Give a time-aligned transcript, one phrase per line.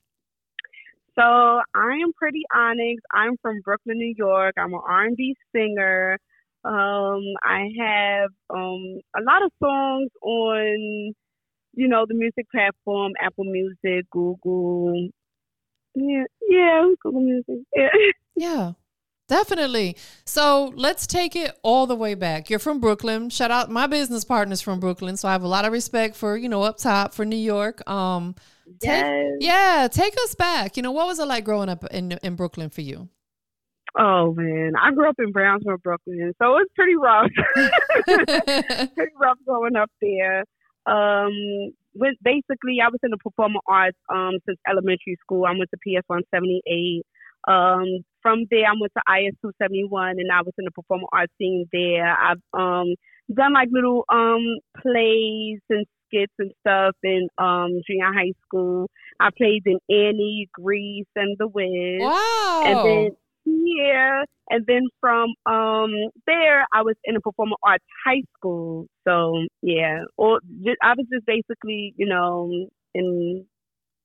[1.16, 3.02] So I am Pretti Onyx.
[3.12, 4.54] I'm from Brooklyn, New York.
[4.58, 6.18] I'm an R&B singer.
[6.64, 11.14] Um, I have um, a lot of songs on,
[11.74, 15.10] you know, the music platform, Apple Music, Google.
[15.96, 17.66] Yeah, yeah, Google Music.
[17.76, 17.90] Yeah.
[18.34, 18.72] Yeah.
[19.28, 19.96] Definitely.
[20.26, 22.50] So let's take it all the way back.
[22.50, 23.30] You're from Brooklyn.
[23.30, 25.16] Shout out my business partners from Brooklyn.
[25.16, 27.88] So I have a lot of respect for, you know, up top for New York.
[27.90, 28.36] Um
[28.82, 29.04] yes.
[29.04, 30.78] Take, yeah, take us back.
[30.78, 33.10] You know, what was it like growing up in in Brooklyn for you?
[33.98, 37.30] Oh man, I grew up in Brownsville, Brooklyn, so it's pretty rough.
[38.96, 40.46] pretty rough growing up there.
[40.86, 45.46] Um, with basically, I was in the performing arts um since elementary school.
[45.46, 47.04] I went to PS one seventy eight.
[47.48, 51.34] Um, from there, I went to IS 271 and I was in the performing arts
[51.40, 52.06] scene there.
[52.06, 52.94] I've um,
[53.34, 58.90] done like little um, plays and skits and stuff in um, junior high school.
[59.20, 62.02] I played in Annie, Grease, and The Wiz.
[62.02, 62.64] Wow.
[62.66, 63.12] And then,
[63.46, 64.24] yeah.
[64.50, 65.92] And then from um,
[66.28, 68.88] there, I was in a performing arts high school.
[69.08, 70.04] So, yeah.
[70.18, 73.46] Or just, I was just basically, you know, in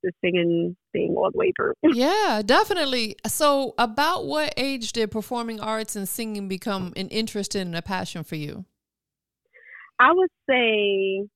[0.03, 1.73] the singing thing all the way through.
[1.83, 3.17] yeah, definitely.
[3.27, 8.23] So, about what age did performing arts and singing become an interest and a passion
[8.23, 8.65] for you?
[9.99, 11.27] I would say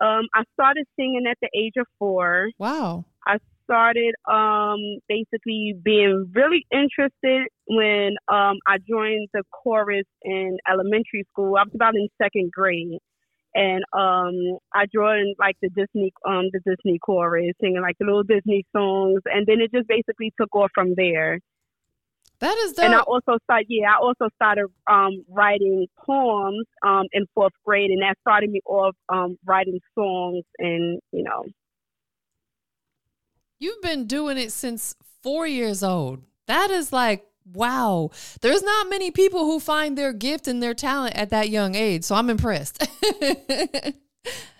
[0.00, 2.50] um, I started singing at the age of four.
[2.58, 3.04] Wow.
[3.26, 4.78] I started um,
[5.08, 11.56] basically being really interested when um, I joined the chorus in elementary school.
[11.56, 12.98] I was about in second grade
[13.54, 18.22] and um I joined like the Disney um the Disney chorus singing like the little
[18.22, 21.40] Disney songs and then it just basically took off from there.
[22.40, 22.86] That is dope.
[22.86, 27.90] And I also started yeah, I also started um writing poems um in fourth grade
[27.90, 31.44] and that started me off um writing songs and you know
[33.58, 36.22] You've been doing it since four years old.
[36.46, 38.10] That is like wow,
[38.42, 42.04] there's not many people who find their gift and their talent at that young age.
[42.04, 42.86] So I'm impressed.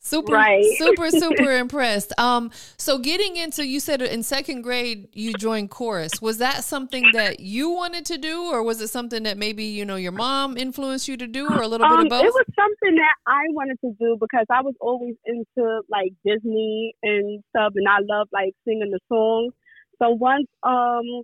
[0.00, 0.64] super, right.
[0.78, 2.12] super, super impressed.
[2.18, 6.20] Um, so getting into, you said in second grade you joined chorus.
[6.20, 9.84] Was that something that you wanted to do, or was it something that maybe you
[9.84, 12.24] know your mom influenced you to do, or a little um, bit of both?
[12.24, 16.94] It was something that I wanted to do because I was always into like Disney
[17.02, 19.52] and stuff, and I love like singing the songs.
[20.00, 21.22] So once um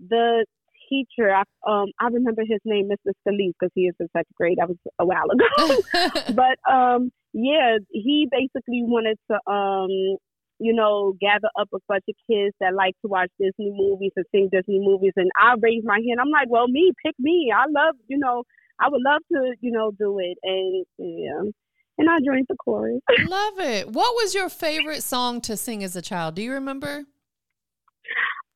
[0.00, 0.44] the
[0.88, 3.12] teacher, I, um, I remember his name, Mr.
[3.26, 4.58] Scalise, because he is in second grade.
[4.58, 6.34] That was a while ago.
[6.34, 10.18] but um, yeah, he basically wanted to, um,
[10.60, 14.24] you know, gather up a bunch of kids that like to watch Disney movies and
[14.32, 15.12] sing Disney movies.
[15.16, 16.20] And I raised my hand.
[16.20, 17.52] I'm like, well, me, pick me.
[17.54, 18.44] I love, you know,
[18.78, 20.38] I would love to, you know, do it.
[20.42, 21.50] And yeah.
[21.96, 23.00] And I joined the chorus.
[23.26, 23.88] love it.
[23.88, 26.34] What was your favorite song to sing as a child?
[26.34, 27.04] Do you remember?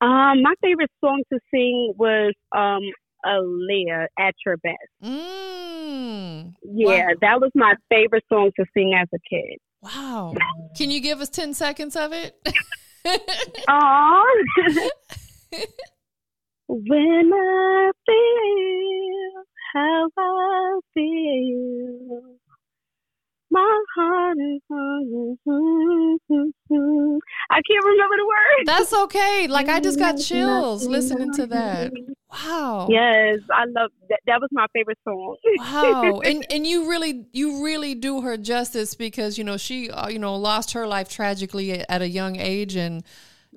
[0.01, 2.83] Um, my favorite song to sing was um
[3.27, 4.77] Aaliyah at your best.
[5.03, 7.15] Mm, yeah, wow.
[7.21, 9.59] that was my favorite song to sing as a kid.
[9.83, 10.35] Wow.
[10.77, 12.37] Can you give us 10 seconds of it?
[13.69, 14.23] Aww.
[16.69, 22.39] when I feel how I feel
[23.51, 24.61] my heart is
[27.51, 28.67] I can't remember the words.
[28.67, 29.47] That's okay.
[29.59, 31.93] Like I just got chills listening to that.
[32.31, 32.87] Wow.
[32.91, 34.21] Yes, I love that.
[34.27, 35.37] That was my favorite song.
[35.59, 36.21] wow.
[36.25, 40.19] And and you really you really do her justice because you know she uh, you
[40.19, 43.03] know lost her life tragically at a young age and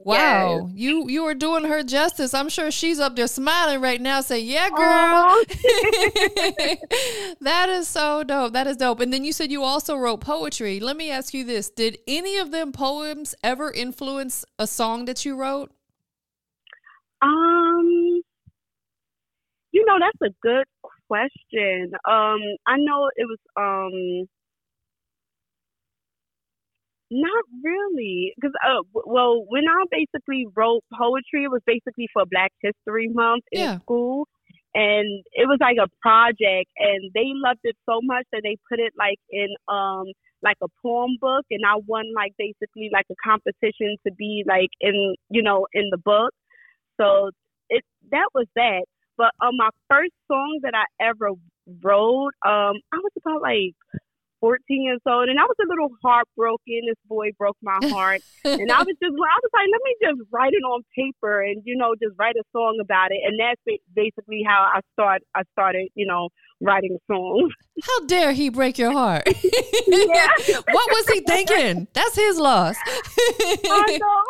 [0.04, 0.72] Wow, yes.
[0.74, 2.34] you you are doing her justice.
[2.34, 4.78] I'm sure she's up there smiling right now, saying, "Yeah, girl."
[7.42, 8.54] that is so dope.
[8.54, 9.00] That is dope.
[9.00, 10.80] And then you said you also wrote poetry.
[10.80, 15.24] Let me ask you this: Did any of them poems ever influence a song that
[15.24, 15.72] you wrote?
[17.22, 18.22] Um,
[19.72, 20.66] you know, that's a good
[21.08, 21.92] question.
[22.06, 24.28] Um, I know it was um
[27.12, 32.54] not really, because uh, well, when I basically wrote poetry, it was basically for Black
[32.62, 33.80] History Month in Yeah.
[33.82, 34.28] school,
[34.74, 38.80] and it was like a project, and they loved it so much that they put
[38.80, 40.06] it like in um
[40.44, 44.70] like a poem book, and I won like basically like a competition to be like
[44.82, 46.34] in you know in the book.
[47.00, 47.32] So
[47.70, 48.86] it that was that.
[49.18, 51.30] But um, my first song that I ever
[51.84, 53.76] wrote, um, I was about like
[54.42, 56.82] 14 years old, and I was a little heartbroken.
[56.90, 60.22] This boy broke my heart, and I was just, I was like, let me just
[60.34, 63.22] write it on paper, and you know, just write a song about it.
[63.24, 63.62] And that's
[63.96, 65.22] basically how I start.
[65.34, 66.30] I started, you know,
[66.62, 67.52] writing songs.
[67.84, 69.24] How dare he break your heart?
[69.88, 70.28] Yeah.
[70.72, 71.88] what was he thinking?
[71.94, 72.76] That's his loss.
[72.88, 74.22] I know.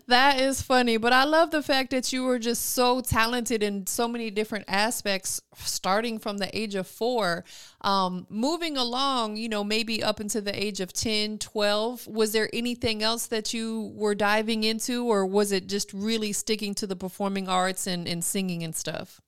[0.08, 3.86] that is funny, but I love the fact that you were just so talented in
[3.86, 7.44] so many different aspects, starting from the age of four,
[7.82, 12.06] um, moving along, you know, maybe up into the age of 10, 12.
[12.06, 16.74] Was there anything else that you were diving into, or was it just really sticking
[16.76, 19.20] to the performing arts and, and singing and stuff?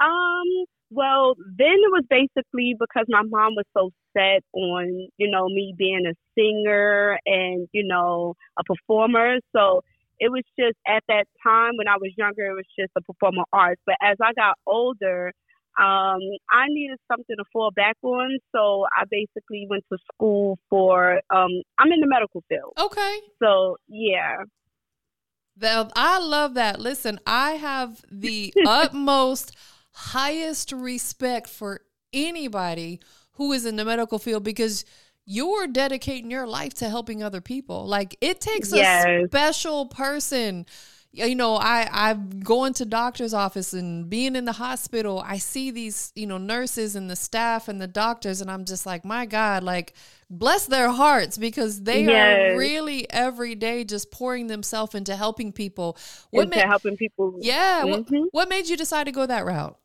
[0.00, 5.48] Um, well, then it was basically because my mom was so set on, you know,
[5.48, 9.36] me being a singer and, you know, a performer.
[9.54, 9.82] So
[10.18, 13.44] it was just at that time when I was younger, it was just a performer
[13.52, 13.80] arts.
[13.86, 15.32] But as I got older,
[15.78, 16.20] um,
[16.50, 18.38] I needed something to fall back on.
[18.54, 22.72] So I basically went to school for, um, I'm in the medical field.
[22.78, 23.18] Okay.
[23.40, 24.38] So yeah.
[25.60, 26.80] Well, I love that.
[26.80, 29.56] Listen, I have the utmost,
[29.92, 31.80] highest respect for
[32.12, 33.00] anybody
[33.32, 34.84] who is in the medical field because
[35.26, 37.86] you're dedicating your life to helping other people.
[37.86, 40.66] Like it takes a special person.
[41.12, 45.20] You know, I I'm going to doctor's office and being in the hospital.
[45.26, 48.86] I see these, you know, nurses and the staff and the doctors, and I'm just
[48.86, 49.94] like, my God, like
[50.30, 55.96] bless their hearts because they are really every day just pouring themselves into helping people.
[56.30, 57.38] What Into made, helping people.
[57.40, 58.26] yeah, what, Mhm.
[58.30, 59.76] what made you decide to go that route?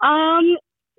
[0.00, 0.56] Um,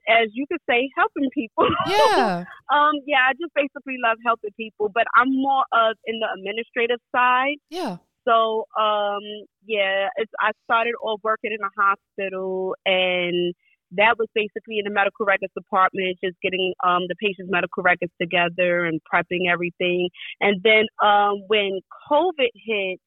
[0.08, 1.68] as you could say, helping people.
[1.88, 6.28] Yeah, um, yeah, I just basically love helping people, but I'm more of in the
[6.38, 7.58] administrative side.
[7.70, 7.98] yeah,
[8.28, 9.24] So, um,
[9.66, 13.54] yeah, it's, I started off working in a hospital, and
[13.92, 18.12] that was basically in the medical records department, just getting um, the patient's medical records
[18.22, 20.10] together and prepping everything.
[20.42, 21.80] And then um, when
[22.12, 23.00] COVID hit,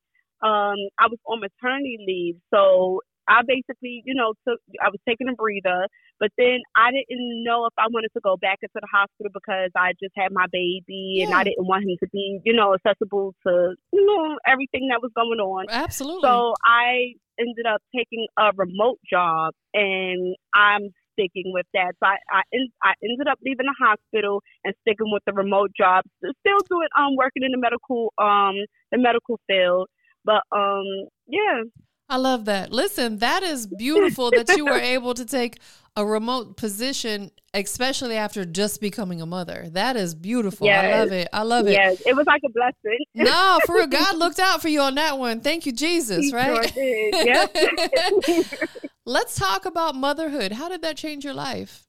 [0.42, 5.28] um, I was on maternity leave, so I basically, you know, took I was taking
[5.28, 5.86] a breather,
[6.18, 9.70] but then I didn't know if I wanted to go back into the hospital because
[9.76, 13.34] I just had my baby and I didn't want him to be, you know, accessible
[13.46, 15.66] to, you know, everything that was going on.
[15.70, 16.26] absolutely.
[16.26, 21.94] So I ended up taking a remote job and I'm sticking with that.
[22.02, 22.42] So I I,
[22.82, 26.02] I ended up leaving the hospital and sticking with the remote job.
[26.18, 28.56] Still doing um working in the medical um
[28.90, 29.88] the medical field.
[30.24, 31.62] But um yeah.
[32.10, 32.72] I love that.
[32.72, 35.58] Listen, that is beautiful that you were able to take
[35.96, 39.68] a remote position, especially after just becoming a mother.
[39.70, 40.68] That is beautiful.
[40.68, 41.28] I love it.
[41.32, 41.72] I love it.
[41.72, 42.98] Yes, it was like a blessing.
[43.14, 45.40] No, for real, God looked out for you on that one.
[45.40, 46.26] Thank you, Jesus.
[46.26, 46.68] He Right?
[46.72, 47.10] sure.
[47.24, 48.68] Yep.
[49.06, 50.52] Let's talk about motherhood.
[50.52, 51.86] How did that change your life?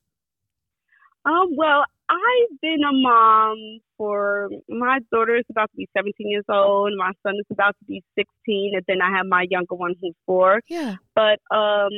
[1.25, 6.43] Um, well, I've been a mom for my daughter is about to be 17 years
[6.49, 9.95] old, my son is about to be 16, and then I have my younger one
[10.01, 10.59] who's four.
[10.67, 10.95] Yeah.
[11.15, 11.91] But um,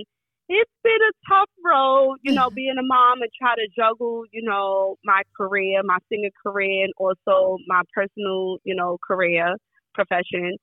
[0.50, 4.44] it's been a tough road, you know, being a mom and try to juggle, you
[4.44, 9.56] know, my career, my singing career, and also my personal, you know, career
[9.96, 10.58] profession.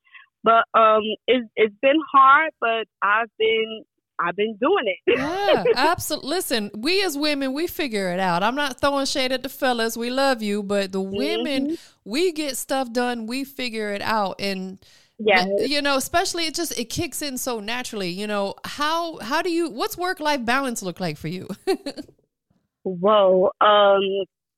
[0.44, 3.84] But um, it's it's been hard, but I've been
[4.22, 4.98] I've been doing it.
[5.20, 6.28] Yeah, absolutely.
[6.30, 8.42] Listen, we as women, we figure it out.
[8.42, 9.96] I'm not throwing shade at the fellas.
[9.96, 13.26] We love you, but the women, we get stuff done.
[13.26, 14.78] We figure it out, and
[15.22, 15.48] Yes.
[15.68, 18.08] you know, especially it just it kicks in so naturally.
[18.08, 19.68] You know, how how do you?
[19.68, 21.46] What's work life balance look like for you?
[22.84, 23.46] Whoa.
[23.60, 24.00] Um,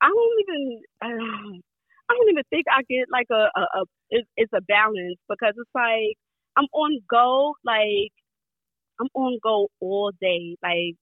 [0.01, 0.83] I don't even.
[1.03, 1.59] Uh,
[2.09, 5.55] I don't even think I get like a a, a it's, it's a balance because
[5.57, 6.17] it's like
[6.57, 8.13] I'm on go like
[9.03, 10.57] I'm on go all day.
[10.63, 10.97] Like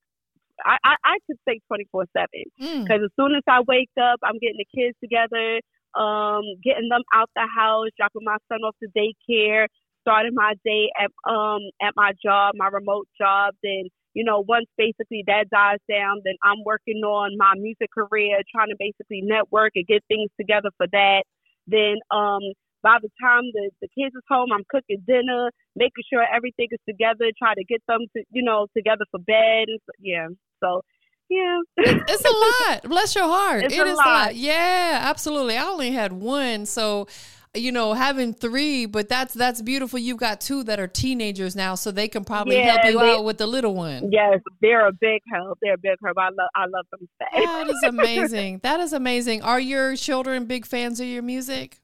[0.64, 3.90] I I, I could say twenty four seven Mm, because as soon as I wake
[4.00, 5.60] up, I'm getting the kids together,
[5.94, 9.66] um, getting them out the house, dropping my son off to daycare,
[10.02, 13.54] starting my day at um at my job, my remote job.
[13.62, 18.40] Then you know once basically that dies down, then I'm working on my music career,
[18.54, 21.24] trying to basically network and get things together for that.
[21.66, 22.40] Then um
[22.82, 26.78] by the time the, the kids is home, I'm cooking dinner, making sure everything is
[26.88, 29.66] together, try to get them to, you know, together for bed.
[29.68, 30.28] And so, yeah.
[30.62, 30.82] So,
[31.28, 31.58] yeah.
[32.08, 32.82] it's a lot.
[32.84, 33.64] Bless your heart.
[33.64, 34.06] It's It a is lot.
[34.06, 34.36] a lot.
[34.36, 35.56] Yeah, absolutely.
[35.56, 36.66] I only had one.
[36.66, 37.06] So,
[37.54, 39.98] you know, having three, but that's that's beautiful.
[39.98, 43.24] You've got two that are teenagers now, so they can probably help you they- out
[43.24, 44.10] with the little one.
[44.12, 45.58] Yes, they're a big help.
[45.60, 46.16] They're a big help.
[46.16, 47.08] I love, I love them.
[47.44, 48.60] That is amazing.
[48.62, 49.42] That is amazing.
[49.42, 51.78] Are your children big fans of your music?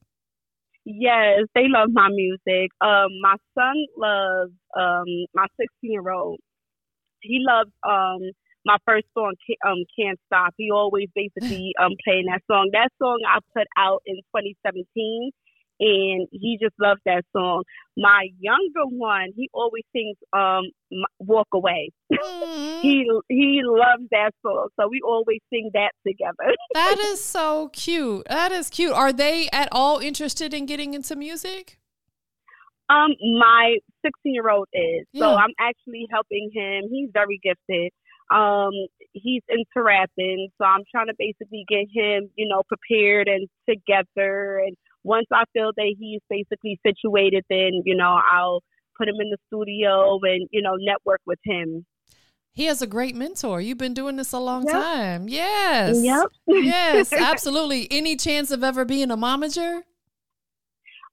[0.86, 2.70] Yes, they love my music.
[2.80, 6.38] Um, my son loves um my sixteen year old.
[7.22, 8.20] He loves um
[8.66, 9.34] my first song,
[9.66, 12.70] um, "Can't Stop." He always basically um playing that song.
[12.72, 15.32] That song I put out in 2017,
[15.80, 17.62] and he just loves that song.
[17.96, 20.64] My younger one, he always sings um
[21.20, 21.90] "Walk Away."
[22.82, 26.54] He he loves that song, so we always sing that together.
[26.74, 28.26] that is so cute.
[28.28, 28.92] That is cute.
[28.92, 31.78] Are they at all interested in getting into music?
[32.88, 35.06] Um, my 16 year old is.
[35.18, 36.84] So I'm actually helping him.
[36.90, 37.92] He's very gifted.
[38.32, 38.72] Um,
[39.12, 40.48] he's into rapping.
[40.58, 44.62] So I'm trying to basically get him, you know, prepared and together.
[44.64, 44.76] And
[45.06, 48.60] once I feel that he's basically situated, then, you know, I'll
[48.98, 51.86] put him in the studio and, you know, network with him.
[52.52, 53.60] He has a great mentor.
[53.60, 54.72] You've been doing this a long Yep.
[54.72, 55.28] time.
[55.28, 56.02] Yes.
[56.02, 56.26] Yep.
[56.48, 57.86] yes, absolutely.
[57.90, 59.82] Any chance of ever being a momager?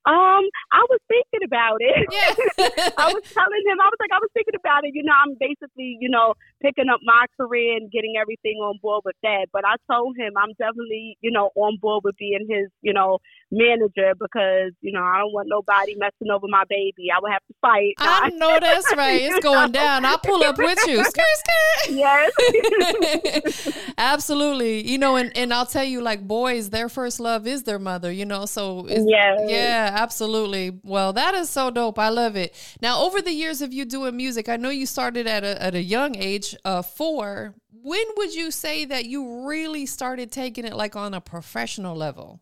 [0.05, 2.07] Um, I was thinking about it.
[2.13, 2.35] Yeah.
[2.97, 4.91] I was telling him, I was like, I was thinking about it.
[4.93, 9.01] You know, I'm basically, you know, picking up my career and getting everything on board
[9.05, 9.47] with that.
[9.51, 13.19] But I told him I'm definitely, you know, on board with being his, you know,
[13.51, 17.07] manager because, you know, I don't want nobody messing over my baby.
[17.15, 17.93] I would have to fight.
[17.97, 19.21] I know that's right.
[19.21, 20.05] It's going down.
[20.05, 21.03] I'll pull up with you.
[21.03, 21.95] Skirt, skirt.
[21.95, 23.69] Yes.
[23.97, 24.87] Absolutely.
[24.87, 28.11] You know, and, and I'll tell you, like boys, their first love is their mother,
[28.11, 29.39] you know, so it's, Yes.
[29.47, 30.79] yeah, absolutely.
[30.83, 31.99] Well, that is so dope.
[31.99, 32.55] I love it.
[32.81, 35.75] Now, over the years of you doing music, I know you started at a, at
[35.75, 37.55] a young age, uh, four.
[37.71, 42.41] When would you say that you really started taking it like on a professional level?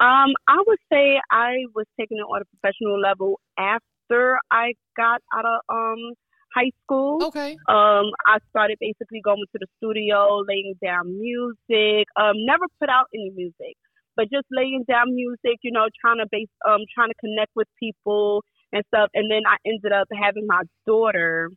[0.00, 5.20] Um, I would say I was taking it on a professional level after I got
[5.34, 6.14] out of um
[6.54, 7.22] high school.
[7.24, 7.52] Okay.
[7.68, 12.06] Um, I started basically going to the studio, laying down music.
[12.16, 13.76] Um, never put out any music,
[14.18, 15.62] but just laying down music.
[15.62, 19.08] You know, trying to base, um, trying to connect with people and stuff.
[19.14, 21.50] And then I ended up having my daughter.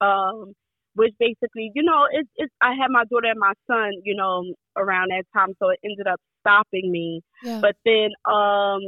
[0.00, 0.54] Um,
[0.94, 2.52] which basically, you know, it's it's.
[2.60, 4.44] I had my daughter and my son, you know,
[4.76, 7.22] around that time, so it ended up stopping me.
[7.42, 7.60] Yeah.
[7.60, 8.80] But then um,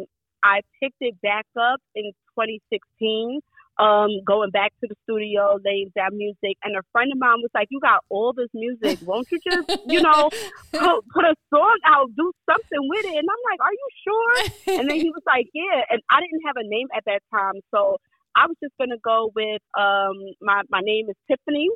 [0.42, 3.40] I picked it back up in 2016,
[3.78, 6.56] um, going back to the studio, laying down music.
[6.62, 8.98] And a friend of mine was like, You got all this music.
[9.06, 10.30] Won't you just, you know,
[10.72, 13.16] put, put a song out, do something with it?
[13.16, 14.78] And I'm like, Are you sure?
[14.78, 15.82] And then he was like, Yeah.
[15.90, 17.60] And I didn't have a name at that time.
[17.74, 17.98] So
[18.36, 21.68] I was just going to go with um, my, my name is Tiffany.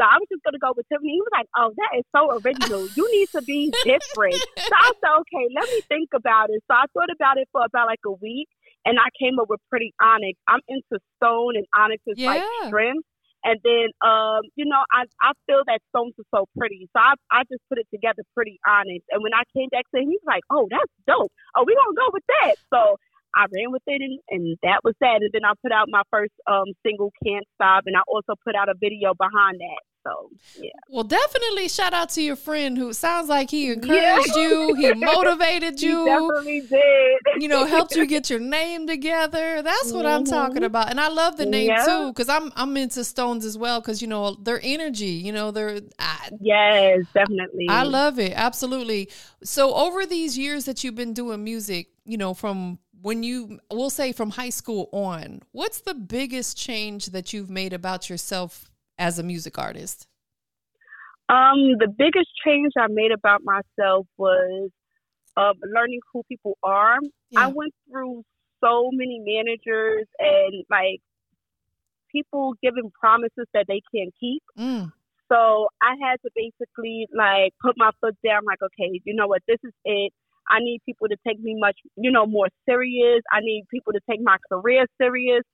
[0.00, 1.12] So I was just gonna go with Tiffany.
[1.12, 2.88] He was like, "Oh, that is so original.
[2.96, 6.74] You need to be different." so I said, "Okay, let me think about it." So
[6.74, 8.48] I thought about it for about like a week,
[8.84, 10.38] and I came up with Pretti Onyx.
[10.48, 12.68] I'm into stone, and onyx is like Yeah.
[12.68, 13.06] strength.
[13.44, 17.14] And then, um, you know, I I feel that stones are so pretty, so I
[17.30, 19.04] I just put it together, Pretti Onyx.
[19.10, 21.32] And when I came back to him, he was like, "Oh, that's dope.
[21.56, 22.96] Oh, we gonna go with that." So.
[23.34, 25.22] I ran with it and, and that was that.
[25.22, 28.54] And then I put out my first um, single, Can't Stop, and I also put
[28.54, 29.80] out a video behind that.
[30.06, 30.70] So, yeah.
[30.88, 35.80] Well, definitely shout out to your friend who sounds like he encouraged you, he motivated
[35.80, 37.18] He you, definitely did.
[37.34, 39.62] you know, helped you get your name together.
[39.62, 40.66] That's what I'm talking Mhm.
[40.66, 41.84] about, and I love the name Yeah.
[41.84, 45.50] too because I'm I'm into stones as well because you know their energy, you know,
[45.50, 47.66] they're I, Yes, definitely.
[47.68, 49.08] I love it absolutely.
[49.44, 53.90] So over these years that you've been doing music, you know, from when you we'll
[53.90, 58.70] say from high school on, what's the biggest change that you've made about yourself
[59.02, 60.06] as a music artist?
[61.28, 64.70] Um, the biggest change I made about myself was
[65.36, 66.98] um, learning who people are.
[67.36, 68.22] I went through
[68.62, 71.00] so many managers and like
[72.12, 74.42] people giving promises that they can't keep.
[74.58, 74.92] Mm,
[75.30, 79.42] So I had to basically like put my foot down, like, okay, you know what,
[79.48, 80.12] this is it.
[80.48, 83.22] I need people to take me much, you know, more serious.
[83.32, 85.44] I need people to take my career serious.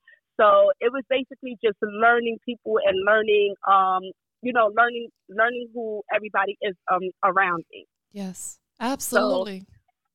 [0.40, 4.02] So it was basically just learning people and learning, um,
[4.42, 7.86] you know, learning learning who everybody is um around me.
[8.12, 9.64] yes, absolutely.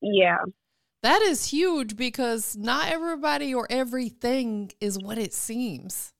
[0.00, 0.38] Yeah.
[1.02, 6.14] That is huge because not everybody or everything is what it seems.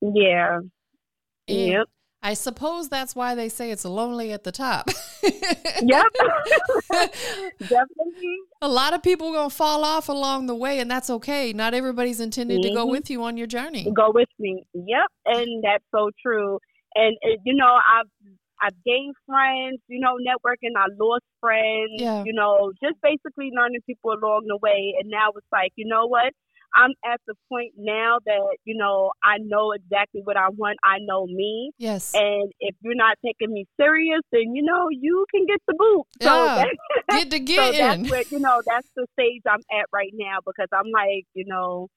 [0.00, 0.60] Yeah.
[1.48, 1.86] And Yep.
[2.22, 4.90] I suppose that's why they say it's lonely at the top.
[5.22, 6.06] yep.
[7.60, 8.36] Definitely.
[8.60, 11.52] A lot of people are going to fall off along the way, and that's okay.
[11.52, 12.70] Not everybody's intended mm-hmm.
[12.70, 12.90] to go mm-hmm.
[12.90, 13.90] with you on your journey.
[13.96, 14.64] Go with me.
[14.74, 15.06] Yep.
[15.26, 16.58] And that's so true.
[16.94, 18.08] And, you know, I've
[18.60, 20.74] I've gained friends, you know, networking.
[20.76, 22.24] I lost friends, yeah.
[22.24, 24.94] you know, just basically learning people along the way.
[24.98, 26.32] And now it's like, you know what?
[26.74, 30.78] I'm at the point now that, you know, I know exactly what I want.
[30.84, 31.72] I know me.
[31.78, 32.12] Yes.
[32.14, 36.04] And if you're not taking me serious, then, you know, you can get the boot.
[36.22, 36.64] So yeah.
[37.10, 38.02] get the get so in.
[38.02, 41.44] That's what, you know, that's the stage I'm at right now because I'm like, you
[41.46, 41.88] know,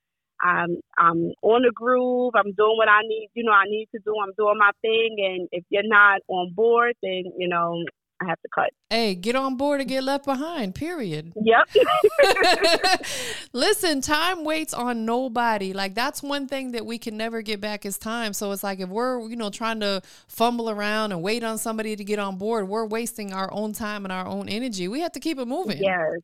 [0.41, 2.33] I'm I'm on the groove.
[2.35, 3.29] I'm doing what I need.
[3.35, 4.15] You know, I need to do.
[4.21, 5.15] I'm doing my thing.
[5.19, 7.83] And if you're not on board, then you know
[8.21, 8.69] I have to cut.
[8.89, 10.75] Hey, get on board or get left behind.
[10.75, 11.33] Period.
[11.35, 11.69] Yep.
[13.53, 15.73] Listen, time waits on nobody.
[15.73, 18.33] Like that's one thing that we can never get back is time.
[18.33, 21.95] So it's like if we're you know trying to fumble around and wait on somebody
[21.95, 24.87] to get on board, we're wasting our own time and our own energy.
[24.87, 25.81] We have to keep it moving.
[25.81, 26.19] Yes.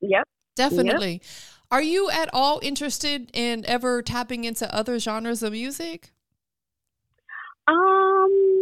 [0.00, 0.28] Yep.
[0.56, 1.12] Definitely.
[1.12, 1.22] Yep.
[1.70, 6.12] Are you at all interested in ever tapping into other genres of music?
[7.68, 8.59] Um,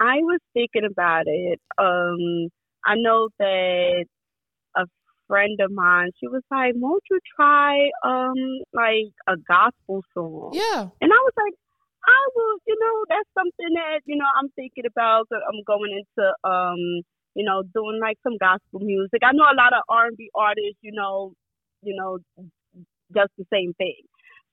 [0.00, 1.60] I was thinking about it.
[1.78, 2.48] Um,
[2.84, 4.04] I know that
[4.76, 4.84] a
[5.26, 8.34] friend of mine, she was like, "Won't you try um
[8.72, 11.54] like a gospel song?" Yeah, and I was like,
[12.06, 15.28] "I will." You know, that's something that you know I'm thinking about.
[15.30, 17.02] That I'm going into um
[17.34, 19.20] you know doing like some gospel music.
[19.22, 21.32] I know a lot of R&B artists, you know,
[21.82, 22.18] you know,
[23.14, 24.02] just the same thing.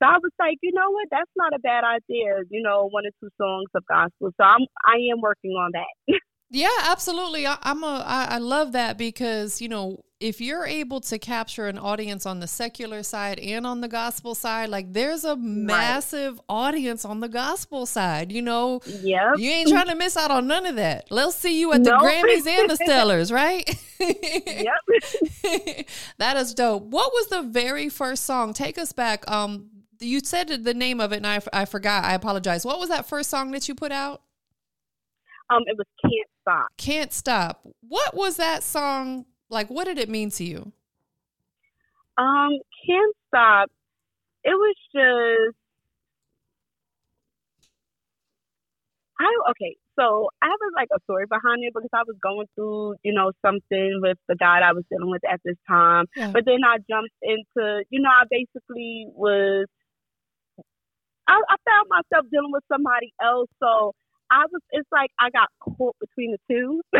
[0.02, 2.44] So I was like, you know what, that's not a bad idea.
[2.50, 4.32] You know, one or two songs of gospel.
[4.38, 6.20] So I'm I am working on that.
[6.50, 7.48] yeah, absolutely.
[7.48, 11.68] I, I'm a I, I love that because you know if you're able to capture
[11.68, 16.36] an audience on the secular side and on the gospel side, like there's a massive
[16.36, 16.44] right.
[16.48, 18.32] audience on the gospel side.
[18.32, 21.12] You know, yeah, you ain't trying to miss out on none of that.
[21.12, 21.92] Let's see you at the.
[21.92, 23.68] Grammys and the Stellars, right?
[24.00, 26.84] yep, that is dope.
[26.84, 28.54] What was the very first song?
[28.54, 29.30] Take us back.
[29.30, 29.72] Um,
[30.04, 32.04] you said the name of it, and I, I forgot.
[32.04, 32.66] I apologize.
[32.66, 34.22] What was that first song that you put out?
[35.50, 37.62] Um, it was "Can't Stop." Can't stop.
[37.88, 40.72] What was that song like, what did it mean to you?
[42.18, 43.70] Um, can't stop.
[44.44, 45.58] It was just
[49.20, 49.78] I okay.
[49.98, 53.14] So I have a, like a story behind it because I was going through, you
[53.14, 56.06] know, something with the guy I was dealing with at this time.
[56.16, 56.32] Yeah.
[56.32, 59.68] But then I jumped into, you know, I basically was
[61.28, 63.50] I, I found myself dealing with somebody else.
[63.60, 63.94] So
[64.32, 66.82] I was, it's like I got caught between the two.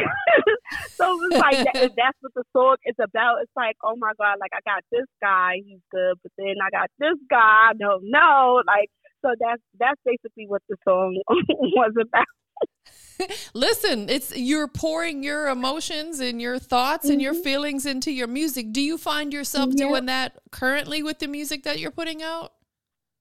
[0.90, 3.38] so it was like, that, that's what the song is about.
[3.42, 6.70] It's like, oh my God, like I got this guy, he's good, but then I
[6.70, 8.62] got this guy, no, no.
[8.68, 8.90] Like,
[9.26, 12.26] so that's, that's basically what the song was about.
[13.54, 17.14] Listen, it's you're pouring your emotions and your thoughts mm-hmm.
[17.14, 17.44] and your mm-hmm.
[17.44, 18.72] feelings into your music.
[18.72, 19.88] Do you find yourself yeah.
[19.88, 22.54] doing that currently with the music that you're putting out?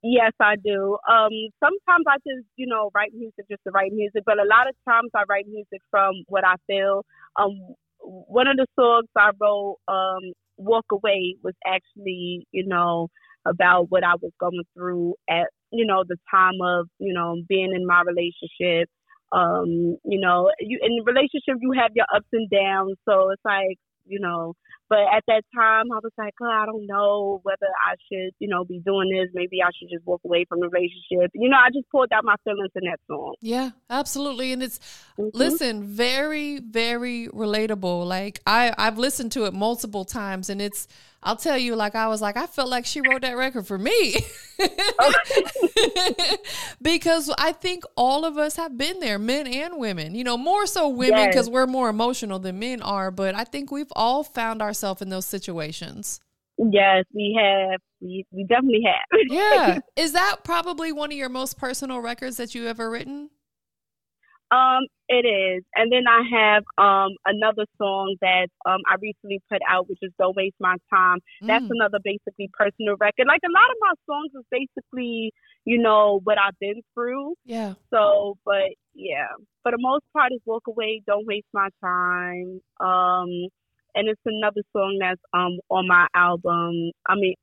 [0.02, 0.98] Yes, I do.
[1.08, 1.30] Um,
[1.62, 4.74] sometimes I just, you know, write music just to write music, but a lot of
[4.88, 7.04] times I write music from what I feel.
[7.36, 13.08] Um, one of the songs I wrote, um, "Walk Away," was actually, you know,
[13.46, 17.72] about what I was going through at, you know, the time of, you know, being
[17.74, 18.88] in my relationship.
[19.30, 23.78] Um, you know, you in relationship you have your ups and downs, so it's like,
[24.04, 24.54] you know,
[24.92, 28.46] but at that time, I was like, oh, I don't know whether I should, you
[28.46, 29.30] know, be doing this.
[29.32, 31.30] Maybe I should just walk away from the relationship.
[31.32, 33.32] You know, I just pulled out my feelings in that song.
[33.40, 34.52] Yeah, absolutely.
[34.52, 34.78] And it's,
[35.18, 35.28] mm-hmm.
[35.32, 38.06] listen, very, very relatable.
[38.06, 40.86] Like, I, I've listened to it multiple times and it's,
[41.24, 43.78] I'll tell you, like I was like, I felt like she wrote that record for
[43.78, 44.16] me.
[46.82, 50.16] because I think all of us have been there, men and women.
[50.16, 51.52] You know, more so women because yes.
[51.52, 55.26] we're more emotional than men are, but I think we've all found ourselves in those
[55.26, 56.20] situations.
[56.58, 57.80] Yes, we have.
[58.00, 59.20] We we definitely have.
[59.28, 59.78] yeah.
[59.96, 63.30] Is that probably one of your most personal records that you ever written?
[64.52, 65.64] Um, it is.
[65.74, 70.12] And then I have um another song that um I recently put out, which is
[70.18, 71.18] Don't Waste My Time.
[71.40, 71.70] That's mm.
[71.70, 73.26] another basically personal record.
[73.26, 75.32] Like a lot of my songs is basically,
[75.64, 77.34] you know, what I've been through.
[77.44, 77.74] Yeah.
[77.90, 79.28] So but yeah.
[79.62, 82.60] For the most part it's Walk Away, Don't Waste My Time.
[82.78, 83.48] Um
[83.94, 86.92] and it's another song that's um on my album.
[87.06, 87.34] I mean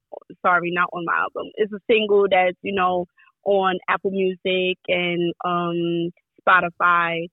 [0.45, 1.51] sorry, not on my album.
[1.55, 3.05] It's a single that's, you know,
[3.45, 6.11] on Apple Music and um
[6.47, 7.27] Spotify.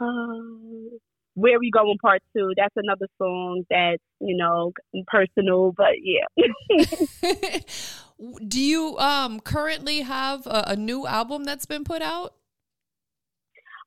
[0.00, 0.98] Uh,
[1.34, 2.52] Where We Going Part Two.
[2.56, 4.72] That's another song that's, you know,
[5.06, 6.24] personal, but yeah.
[8.48, 12.34] Do you um currently have a, a, new album that's been put out?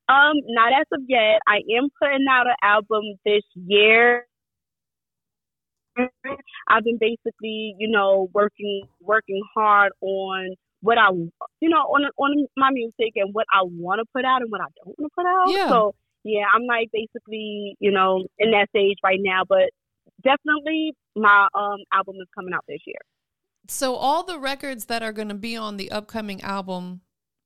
[0.08, 1.40] Um, not as of yet.
[1.48, 4.26] I am putting out an album this year.
[6.68, 12.48] I've been basically, you know, working working hard on what I, you know, on on
[12.58, 15.16] my music and what I want to put out and what I don't want to
[15.16, 15.50] put out.
[15.50, 15.70] Yeah.
[15.70, 19.44] So yeah, I'm like basically, you know, in that stage right now.
[19.48, 19.70] But
[20.24, 23.00] definitely, my um album is coming out this year.
[23.68, 27.02] So all the records that are going to be on the upcoming album,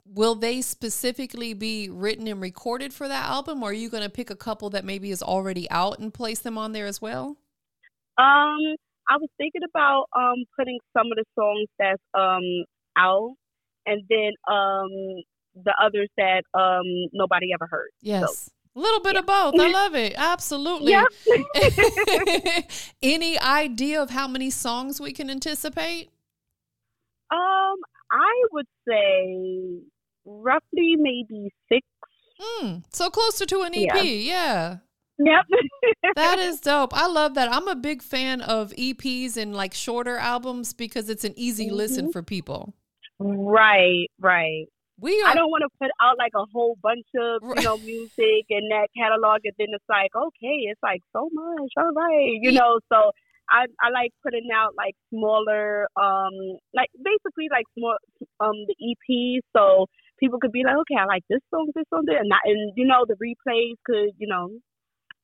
[0.06, 4.10] will they specifically be written and recorded for that album, or are you going to
[4.10, 7.38] pick a couple that maybe is already out and place them on there as well?
[8.18, 8.76] Um,
[9.08, 12.66] I was thinking about um putting some of the songs that's um
[12.98, 13.36] out,
[13.86, 14.90] and then um
[15.64, 17.90] the others that um nobody ever heard.
[18.02, 18.46] Yes.
[18.46, 19.54] So, a little bit of both.
[19.60, 20.14] I love it.
[20.18, 20.92] Absolutely.
[20.92, 21.08] Yep.
[23.02, 26.10] Any idea of how many songs we can anticipate?
[27.32, 27.78] Um,
[28.12, 29.80] I would say
[30.26, 31.88] roughly maybe six.
[32.62, 34.04] Mm, so closer to an EP, yeah.
[34.04, 34.78] yeah.
[35.18, 35.46] Yep.
[36.16, 36.94] that is dope.
[36.94, 37.52] I love that.
[37.52, 41.76] I'm a big fan of EPs and like shorter albums because it's an easy mm-hmm.
[41.76, 42.74] listen for people.
[43.20, 44.66] Right, right.
[45.00, 47.78] We are, I don't want to put out like a whole bunch of you know
[47.78, 51.72] music and that catalog, and then it's like okay, it's like so much.
[51.78, 52.80] All right, you know.
[52.92, 53.12] So
[53.50, 56.32] I I like putting out like smaller, um,
[56.74, 57.98] like basically like small,
[58.40, 62.04] um, the EP, so people could be like, okay, I like this song, this song,
[62.06, 64.50] there, and not, and you know the replays could you know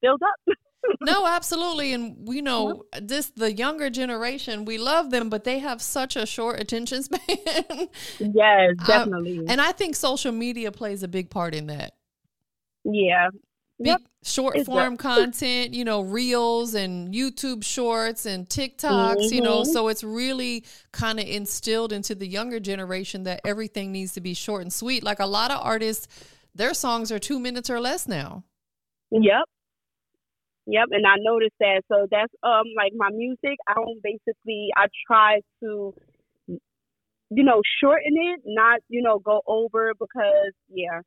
[0.02, 0.58] build up.
[1.02, 1.94] no, absolutely.
[1.94, 6.26] And we know this the younger generation, we love them, but they have such a
[6.26, 7.90] short attention span.
[8.20, 9.40] yes, definitely.
[9.40, 11.94] Um, and I think social media plays a big part in that.
[12.84, 13.30] Yeah.
[13.80, 14.02] Big, yep.
[14.24, 19.34] Short it's form content, you know, reels and YouTube shorts and TikToks, mm-hmm.
[19.34, 19.72] you know, mm-hmm.
[19.72, 24.36] so it's really kind of instilled into the younger generation that everything needs to be
[24.36, 25.04] short and sweet.
[25.04, 26.08] Like a lot of artists,
[26.54, 28.44] their songs are two minutes or less now.
[29.10, 29.46] Yep.
[30.68, 31.82] Yep, and I noticed that.
[31.92, 33.58] So that's um like my music.
[33.68, 35.94] I don't basically I try to
[36.48, 41.02] you know shorten it, not you know go over because yeah.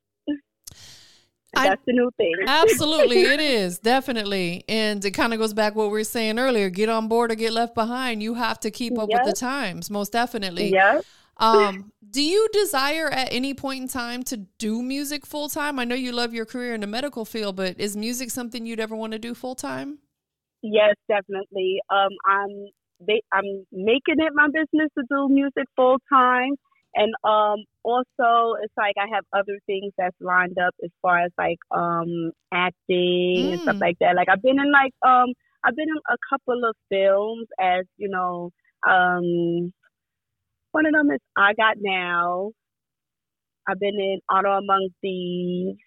[1.57, 2.33] I, that's the new thing.
[2.49, 6.69] absolutely, it is definitely, and it kind of goes back what we were saying earlier.
[6.69, 8.25] Get on board or get left behind.
[8.25, 9.21] You have to keep up yep.
[9.21, 10.73] with the times, most definitely.
[10.73, 11.01] Yeah.
[11.39, 15.79] Um, do you desire at any point in time to do music full time?
[15.79, 18.81] I know you love your career in the medical field, but is music something you'd
[18.81, 19.99] ever want to do full time?
[20.63, 21.81] Yes, definitely.
[21.91, 22.67] Um, I'm
[23.33, 26.55] I'm making it my business to do music full time,
[26.95, 31.33] and um, also it's like I have other things that's lined up as far as
[31.37, 33.53] like um acting mm.
[33.53, 33.81] and stuff mm.
[33.81, 34.17] like that.
[34.17, 38.09] Like I've been in like um I've been in a couple of films as you
[38.09, 38.51] know
[38.89, 39.73] um
[40.75, 42.51] one of them is I Got Now.
[43.69, 45.79] I've been in Honor Among Thieves.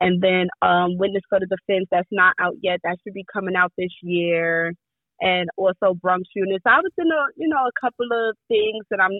[0.00, 2.78] And then um, Witness for the Defense, that's not out yet.
[2.84, 4.72] That should be coming out this year.
[5.20, 6.62] And also Bronx Units.
[6.64, 9.18] I was in a, you know, a couple of things that I'm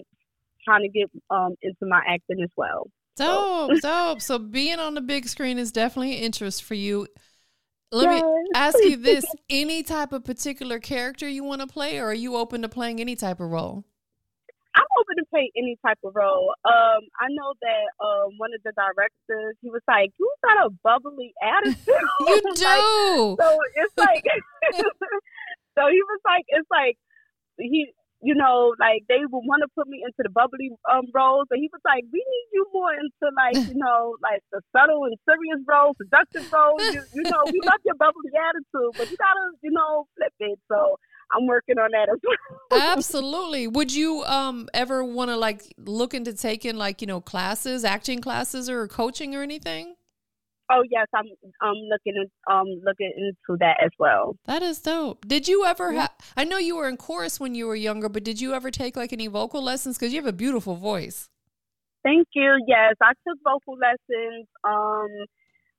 [0.63, 2.87] trying to get um, into my acting as well.
[3.17, 3.79] Dope, so.
[3.81, 4.21] dope.
[4.21, 7.07] So being on the big screen is definitely an interest for you.
[7.91, 8.21] Let yes.
[8.21, 12.13] me ask you this: any type of particular character you want to play, or are
[12.13, 13.83] you open to playing any type of role?
[14.79, 16.55] I'm open to play any type of role.
[16.63, 20.69] Um, I know that um, one of the directors, he was like, "You got a
[20.83, 21.83] bubbly attitude."
[22.23, 22.63] you do.
[22.63, 24.23] Like, so it's like,
[25.75, 26.95] so he was like, it's like
[27.59, 27.91] he,
[28.23, 31.59] you know, like they would want to put me into the bubbly um roles, but
[31.59, 35.19] he was like, "We need you more into like, you know, like the subtle and
[35.27, 36.79] serious roles, seductive roles.
[36.87, 40.59] You, you know, we love your bubbly attitude, but you gotta, you know, flip it."
[40.71, 40.95] So
[41.39, 42.81] I'm working on that as well.
[42.97, 43.67] Absolutely.
[43.67, 48.21] Would you um ever want to like look into taking like you know classes, acting
[48.21, 49.95] classes, or coaching or anything?
[50.71, 51.25] Oh yes, I'm
[51.61, 54.35] I'm looking um looking into that as well.
[54.45, 55.27] That is dope.
[55.27, 56.11] Did you ever have?
[56.37, 58.95] I know you were in chorus when you were younger, but did you ever take
[58.95, 59.97] like any vocal lessons?
[59.97, 61.29] Because you have a beautiful voice.
[62.03, 62.57] Thank you.
[62.67, 64.47] Yes, I took vocal lessons.
[64.63, 65.09] Um,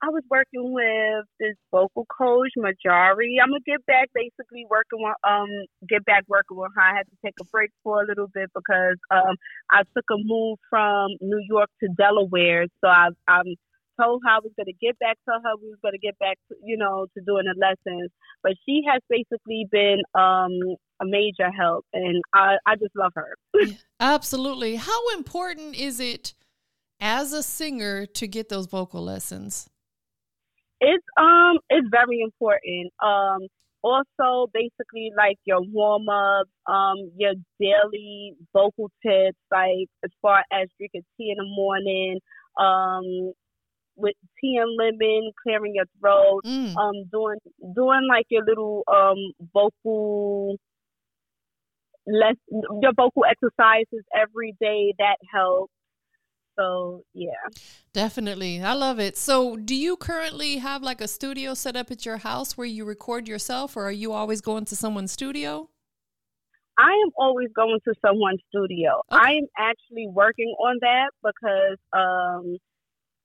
[0.02, 3.36] I was working with this vocal coach, Majari.
[3.42, 5.48] I'm gonna get back basically working with um
[5.88, 6.80] get back working with her.
[6.80, 9.36] I had to take a break for a little bit because um
[9.70, 12.66] I took a move from New York to Delaware.
[12.82, 13.54] So I'm
[14.00, 15.56] told her I was gonna get back to her.
[15.60, 18.10] We was gonna get back to you know to doing the lessons.
[18.42, 23.36] But she has basically been um a major help and I, I just love her.
[24.00, 24.76] Absolutely.
[24.76, 26.34] How important is it
[27.00, 29.68] as a singer to get those vocal lessons?
[30.80, 32.92] It's um it's very important.
[33.02, 33.48] Um
[33.82, 40.68] also basically like your warm up, um, your daily vocal tips, like as far as
[40.78, 42.18] drinking tea in the morning,
[42.58, 43.32] um,
[43.96, 46.74] with tea and lemon, clearing your throat, mm.
[46.76, 47.38] um, doing
[47.74, 50.56] doing like your little um vocal
[52.06, 52.36] less
[52.80, 54.94] your vocal exercises every day.
[54.98, 55.72] That helps.
[56.58, 57.30] So yeah.
[57.92, 58.62] Definitely.
[58.62, 59.16] I love it.
[59.16, 62.84] So do you currently have like a studio set up at your house where you
[62.84, 65.68] record yourself or are you always going to someone's studio?
[66.78, 69.02] I am always going to someone's studio.
[69.12, 69.22] Okay.
[69.22, 72.56] I am actually working on that because um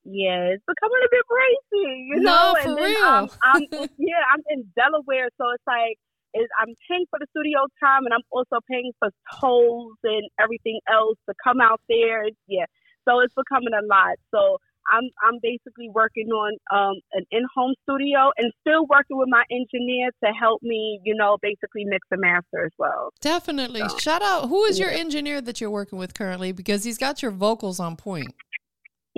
[0.08, 2.30] yeah, it's becoming a bit crazy, you know.
[2.30, 3.04] No, for and then real.
[3.04, 3.62] I'm, I'm
[3.98, 5.98] yeah, I'm in Delaware, so it's like
[6.36, 9.10] is I'm paying for the studio time and I'm also paying for
[9.40, 12.24] tolls and everything else to come out there.
[12.46, 12.66] Yeah.
[13.06, 14.16] So it's becoming a lot.
[14.30, 14.58] So
[14.90, 20.10] I'm I'm basically working on um, an in-home studio and still working with my engineer
[20.24, 23.12] to help me, you know, basically mix and master as well.
[23.20, 23.80] Definitely.
[23.88, 24.48] So, Shout out.
[24.48, 24.86] Who is yeah.
[24.86, 26.52] your engineer that you're working with currently?
[26.52, 28.34] Because he's got your vocals on point.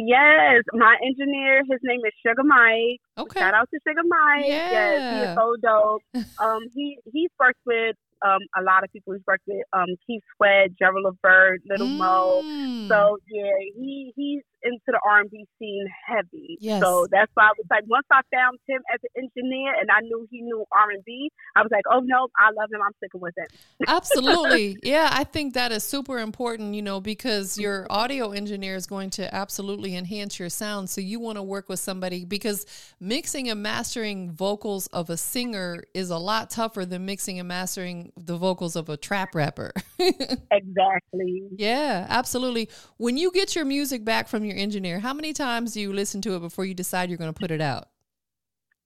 [0.00, 3.00] Yes, my engineer, his name is Sugar Mike.
[3.18, 3.40] Okay.
[3.40, 4.46] Shout out to Sugar Mike.
[4.46, 4.70] Yeah.
[4.70, 6.02] Yes, he is so dope.
[6.38, 9.14] um, he he's worked with um, a lot of people.
[9.14, 11.98] He's worked with um, Keith Sweat, Gerald Levert, Little mm.
[11.98, 12.88] Mo.
[12.88, 16.58] So yeah, he he's into the R and B scene heavy.
[16.60, 16.82] Yes.
[16.82, 20.00] So that's why I was like, once I found him as an engineer and I
[20.00, 22.80] knew he knew R&B, I was like, oh no, I love him.
[22.84, 23.52] I'm sticking with it.
[23.86, 25.10] Absolutely, yeah.
[25.12, 26.74] I think that is super important.
[26.74, 30.90] You know, because your audio engineer is going to absolutely enhance your sound.
[30.90, 32.66] So you want to work with somebody because
[33.00, 38.12] mixing and mastering vocals of a singer is a lot tougher than mixing and mastering
[38.16, 39.72] the vocals of a trap rapper.
[39.98, 41.48] exactly.
[41.56, 42.68] Yeah, absolutely.
[42.96, 46.20] When you get your music back from your engineer, how many times do you listen
[46.22, 47.88] to it before you decide you're going to put it out?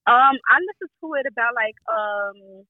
[0.06, 2.64] Um, I listen to it about like um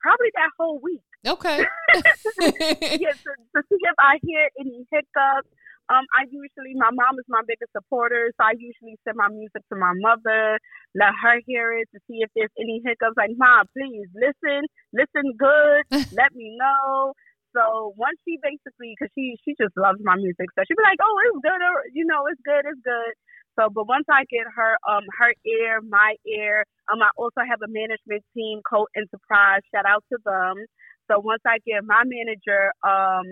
[0.00, 1.00] probably that whole week.
[1.26, 1.64] Okay.
[1.94, 5.48] yeah, to, to see if I hear any hiccups
[5.92, 9.60] um, I usually, my mom is my biggest supporter, so I usually send my music
[9.68, 10.56] to my mother,
[10.96, 13.20] let her hear it to see if there's any hiccups.
[13.20, 14.64] Like, mom, please listen,
[14.96, 15.84] listen good,
[16.16, 17.12] let me know.
[17.56, 20.98] So once she basically, because she she just loves my music, so she'd be like,
[21.02, 23.14] oh, it's good, or you know, it's good, it's good.
[23.58, 27.62] So, but once I get her um her ear, my ear, um, I also have
[27.62, 29.62] a management team, Code Enterprise.
[29.74, 30.66] Shout out to them.
[31.10, 33.26] So once I get my manager um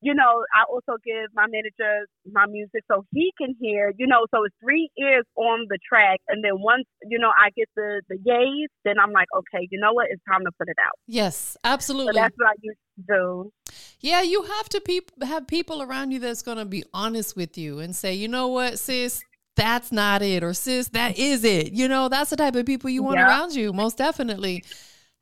[0.00, 4.26] you know, I also give my manager my music so he can hear, you know,
[4.32, 6.20] so it's three ears on the track.
[6.28, 9.80] And then once, you know, I get the, the yays, then I'm like, okay, you
[9.80, 10.06] know what?
[10.10, 10.92] It's time to put it out.
[11.06, 12.14] Yes, absolutely.
[12.14, 13.52] So that's what I used to do.
[14.00, 17.58] Yeah, you have to pe- have people around you that's going to be honest with
[17.58, 19.22] you and say, you know what, sis,
[19.56, 20.44] that's not it.
[20.44, 21.72] Or sis, that is it.
[21.72, 24.62] You know, that's the type of people you want around you, most definitely.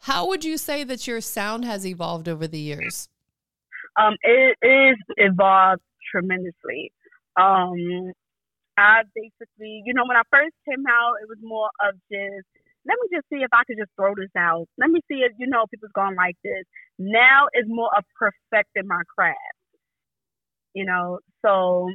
[0.00, 3.08] How would you say that your sound has evolved over the years?
[3.98, 5.82] Um, it is evolved
[6.12, 6.92] tremendously.
[7.40, 8.12] Um,
[8.78, 12.46] I basically, you know, when I first came out, it was more of just,
[12.86, 14.66] let me just see if I could just throw this out.
[14.78, 16.64] Let me see if, you know, people's going like this.
[16.98, 19.38] Now it's more of perfecting my craft.
[20.74, 21.88] You know, so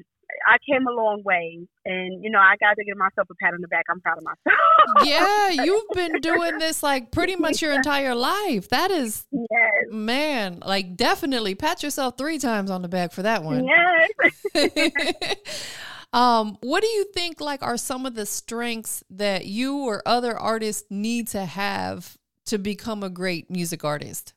[0.47, 3.53] I came a long way, and you know I got to give myself a pat
[3.53, 3.85] on the back.
[3.89, 4.59] I'm proud of myself.
[5.05, 8.69] yeah, you've been doing this like pretty much your entire life.
[8.69, 9.85] That is, yes.
[9.91, 13.65] man, like definitely pat yourself three times on the back for that one.
[13.65, 15.37] Yes.
[16.13, 20.37] um, what do you think like are some of the strengths that you or other
[20.37, 24.33] artists need to have to become a great music artist?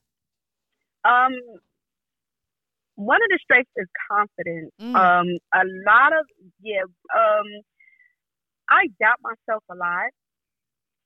[1.04, 1.32] Um,
[2.96, 4.70] one of the strengths is confidence.
[4.80, 4.94] Mm.
[4.94, 6.26] Um, a lot of
[6.62, 6.82] yeah.
[7.14, 7.46] Um,
[8.70, 10.10] I doubt myself a lot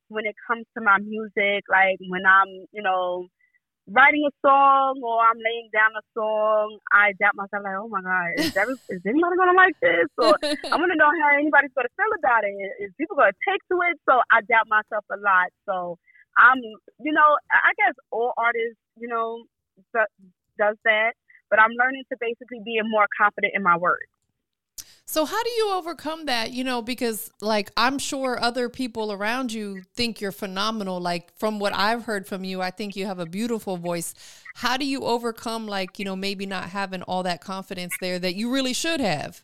[0.09, 1.65] when it comes to my music.
[1.69, 3.27] Like when I'm, you know,
[3.89, 7.65] writing a song or I'm laying down a song, I doubt myself.
[7.65, 8.53] Like, oh my god, is,
[9.09, 10.09] anybody gonna like this?
[10.21, 12.53] Or I want to know how anybody's gonna feel about it.
[12.85, 13.97] Is people gonna take to it?
[14.05, 15.49] So I doubt myself a lot.
[15.65, 15.97] So
[16.37, 16.61] I'm,
[17.01, 19.43] you know, I guess all artists, you know,
[19.95, 21.17] does that
[21.51, 24.09] but I'm learning to basically be more confident in my words.
[25.11, 26.53] So how do you overcome that?
[26.53, 31.01] You know, because like I'm sure other people around you think you're phenomenal.
[31.01, 34.15] Like from what I've heard from you, I think you have a beautiful voice.
[34.57, 38.35] How do you overcome like, you know, maybe not having all that confidence there that
[38.35, 39.43] you really should have?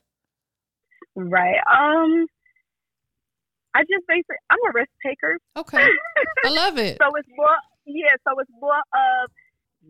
[1.15, 1.57] Right.
[1.73, 2.27] Um
[3.75, 5.39] I just basically I'm a risk taker.
[5.57, 5.89] Okay.
[6.45, 6.99] I love it.
[7.03, 9.31] so it's more yeah, so it's more of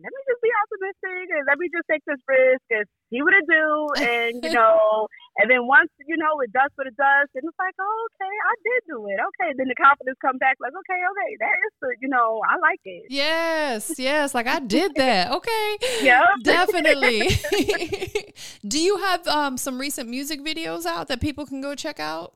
[0.01, 3.33] let me just be optimistic and let me just take this risk and see what
[3.33, 3.67] it do.
[4.01, 7.59] And, you know, and then once, you know, it does what it does, and it's
[7.59, 9.19] like, oh, okay, I did do it.
[9.19, 9.51] Okay.
[9.57, 12.79] Then the confidence comes back like, okay, okay, that is the, you know, I like
[12.85, 13.07] it.
[13.09, 14.33] Yes, yes.
[14.33, 15.27] Like I did that.
[15.35, 15.77] Okay.
[16.01, 16.23] Yeah.
[16.43, 17.29] Definitely.
[18.67, 22.33] do you have um, some recent music videos out that people can go check out?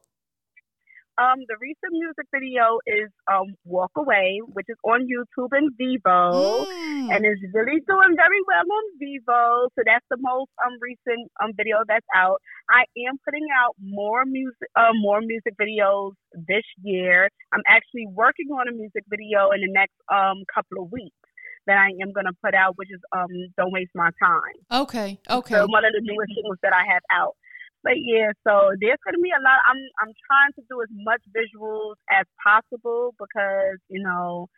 [1.19, 6.63] Um, the recent music video is um "Walk Away," which is on YouTube and Vevo,
[6.63, 7.11] mm.
[7.11, 9.67] and is really doing very well on Vevo.
[9.75, 12.39] So that's the most um recent um video that's out.
[12.69, 16.13] I am putting out more music, uh, more music videos
[16.47, 17.27] this year.
[17.51, 21.19] I'm actually working on a music video in the next um couple of weeks
[21.67, 23.27] that I am going to put out, which is um
[23.57, 25.55] "Don't Waste My Time." Okay, okay.
[25.55, 27.35] So one of the newest singles that I have out.
[27.83, 29.59] But yeah, so there's to be a lot.
[29.67, 34.49] I'm I'm trying to do as much visuals as possible because you know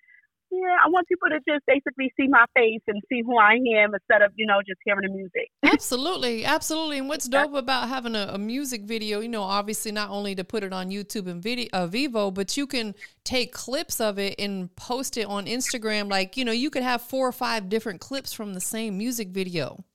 [0.51, 3.93] yeah, I want people to just basically see my face and see who I am
[3.93, 5.49] instead of, you know, just hearing the music.
[5.63, 6.43] absolutely.
[6.43, 6.97] Absolutely.
[6.97, 10.43] And what's dope about having a, a, music video, you know, obviously not only to
[10.43, 14.35] put it on YouTube and video uh, Vevo, but you can take clips of it
[14.37, 16.09] and post it on Instagram.
[16.09, 19.29] Like, you know, you could have four or five different clips from the same music
[19.29, 19.85] video.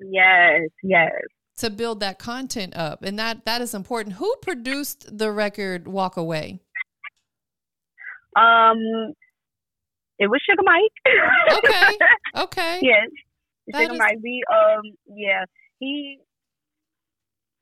[0.00, 1.12] Yes, yes.
[1.58, 3.02] To build that content up.
[3.02, 4.16] And that that is important.
[4.16, 6.60] Who produced the record Walk Away?
[8.36, 8.78] Um
[10.18, 11.58] it was Sugar Mike.
[11.58, 11.98] okay.
[12.42, 12.80] Okay.
[12.82, 13.08] yes.
[13.74, 13.98] Sugar is...
[13.98, 14.18] Mike.
[14.22, 15.44] We um yeah.
[15.80, 16.20] He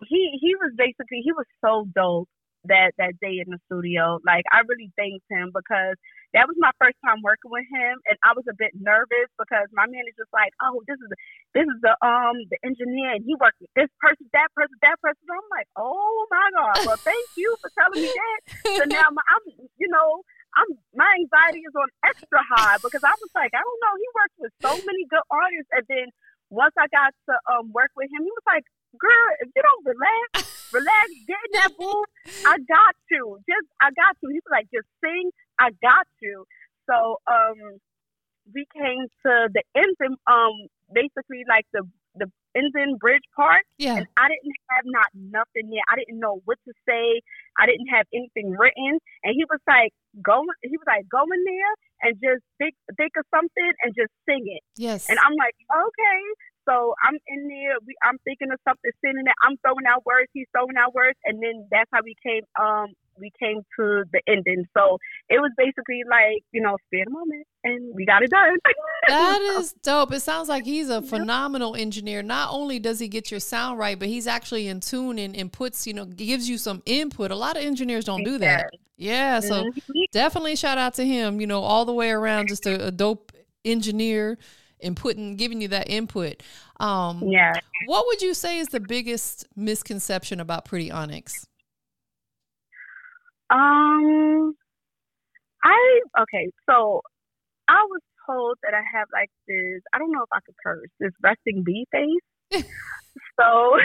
[0.08, 2.28] he he was basically he was so dope
[2.64, 4.18] that that day in the studio.
[4.26, 5.96] Like I really thanked him because
[6.36, 9.72] that was my first time working with him, and I was a bit nervous because
[9.72, 11.18] my manager's like, "Oh, this is the,
[11.56, 15.00] this is the um the engineer, and he worked with this person, that person, that
[15.00, 18.38] person." I'm like, "Oh my god!" Well, thank you for telling me that.
[18.68, 19.44] so now my, I'm
[19.80, 20.20] you know
[20.60, 23.94] I'm my anxiety is on extra high because I was like, I don't know.
[23.96, 26.06] He works with so many good artists, and then
[26.52, 28.68] once I got to um, work with him, he was like,
[29.00, 30.44] "Girl, if you don't relax,
[30.76, 32.12] relax, get in that booth.
[32.44, 33.40] I got you.
[33.48, 35.32] Just I got you." He was like, "Just sing.
[35.58, 36.44] I got you."
[36.88, 37.78] So um,
[38.54, 40.52] we came to the end, um,
[40.92, 41.82] basically like the
[42.14, 43.64] the Indian Bridge Park.
[43.78, 44.00] Yeah.
[44.00, 45.84] And I didn't have not nothing yet.
[45.92, 47.20] I didn't know what to say.
[47.60, 48.98] I didn't have anything written.
[49.22, 49.92] And he was like,
[50.24, 54.12] go he was like, go in there and just think think of something and just
[54.24, 54.64] sing it.
[54.76, 55.08] Yes.
[55.08, 56.20] And I'm like, okay.
[56.66, 57.78] So I'm in there.
[57.86, 59.38] We, I'm thinking of something, sitting there.
[59.44, 60.26] I'm throwing out words.
[60.34, 62.42] He's throwing out words, and then that's how we came.
[62.58, 64.64] Um, we came to the ending.
[64.76, 64.98] So
[65.28, 68.56] it was basically like, you know, spare the moment and we got it done.
[69.08, 70.12] that is dope.
[70.12, 72.22] It sounds like he's a phenomenal engineer.
[72.22, 75.52] Not only does he get your sound right, but he's actually in tune and, and
[75.52, 77.30] puts, you know, gives you some input.
[77.30, 78.70] A lot of engineers don't do that.
[78.96, 79.40] Yeah.
[79.40, 80.00] So mm-hmm.
[80.12, 83.32] definitely shout out to him, you know, all the way around, just a, a dope
[83.64, 84.38] engineer
[84.80, 86.42] and putting giving you that input.
[86.78, 87.54] Um, yeah.
[87.86, 91.46] What would you say is the biggest misconception about Pretti Onyx?
[93.50, 94.54] Um,
[95.62, 96.50] I okay.
[96.68, 97.02] So
[97.68, 99.82] I was told that I have like this.
[99.92, 102.26] I don't know if I could curse this resting bee face.
[103.40, 103.46] so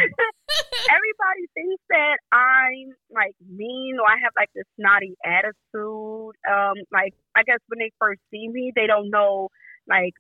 [0.89, 6.35] everybody thinks that I'm like mean or I have like this snotty attitude.
[6.49, 9.49] Um, like I guess when they first see me, they don't know
[9.87, 10.13] like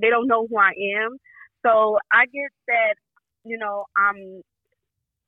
[0.00, 1.16] they don't know who I am.
[1.64, 2.94] So I get that
[3.44, 4.42] you know I'm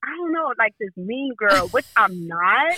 [0.04, 2.72] I don't know, like this mean girl, which I'm not.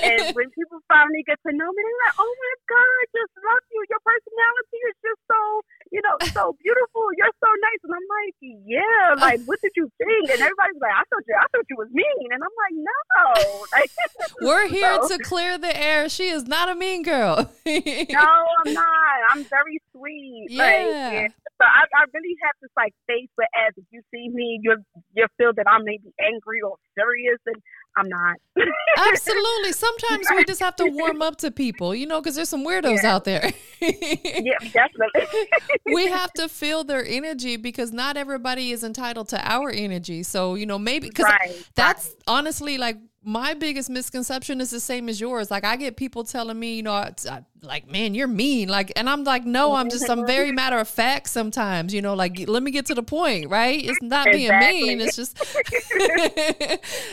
[0.00, 3.32] and when people finally get to know me, they're like, "Oh my god, I just
[3.36, 3.80] love you.
[3.92, 5.40] Your personality is just so,
[5.92, 7.04] you know, so beautiful.
[7.20, 10.96] You're so nice." And I'm like, "Yeah, like what did you think?" And everybody's like,
[10.96, 12.94] "I thought you, I thought you was mean." And I'm like, "No."
[13.72, 13.90] Like,
[14.40, 15.16] We're here so.
[15.16, 16.08] to clear the air.
[16.08, 17.36] She is not a mean girl.
[17.66, 18.28] no,
[18.64, 19.18] I'm not.
[19.30, 20.46] I'm very sweet.
[20.50, 20.64] Yeah.
[20.64, 21.28] Like, yeah.
[21.60, 24.76] So I, I really have this like face where as if you see me, you
[25.14, 27.56] you feel that I may be angry or serious, and
[27.96, 28.36] I'm not.
[29.12, 29.72] Absolutely.
[29.72, 33.02] Sometimes we just have to warm up to people, you know, because there's some weirdos
[33.02, 33.14] yeah.
[33.14, 33.52] out there.
[33.80, 35.48] yeah, definitely.
[35.86, 40.24] we have to feel their energy because not everybody is entitled to our energy.
[40.24, 45.08] So you know, maybe because right, that's honestly like my biggest misconception is the same
[45.08, 45.50] as yours.
[45.50, 47.14] Like I get people telling me, you know, I,
[47.62, 48.68] like, man, you're mean.
[48.68, 52.14] Like, and I'm like, no, I'm just, I'm very matter of fact sometimes, you know,
[52.14, 53.82] like, let me get to the point, right?
[53.82, 54.72] It's not exactly.
[54.72, 55.00] being mean.
[55.00, 55.36] It's just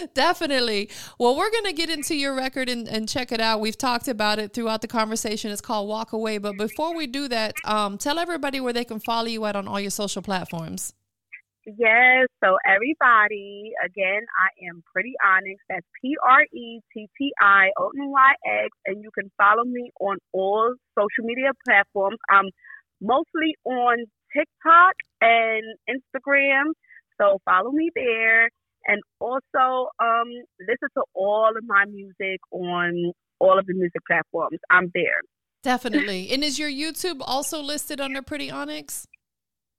[0.13, 0.89] definitely.
[1.17, 3.61] Well, we're going to get into your record and, and check it out.
[3.61, 5.51] We've talked about it throughout the conversation.
[5.51, 6.37] It's called Walk Away.
[6.37, 9.67] But before we do that, um, tell everybody where they can follow you at on
[9.67, 10.93] all your social platforms.
[11.65, 15.61] Yes, so everybody, again, I am Pretti Onyx.
[15.69, 18.33] That's P R E T T I O N Y
[18.65, 22.17] X, and you can follow me on all social media platforms.
[22.29, 22.49] I'm
[22.99, 24.05] mostly on
[24.35, 26.73] TikTok and Instagram,
[27.19, 28.49] so follow me there.
[28.87, 34.57] And also, um, listen to all of my music on all of the music platforms.
[34.71, 35.21] I'm there.
[35.61, 36.29] Definitely.
[36.33, 39.05] and is your YouTube also listed under Pretti Onyx?